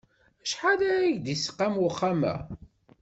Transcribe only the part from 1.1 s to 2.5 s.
k-d-isqam uxxam-a?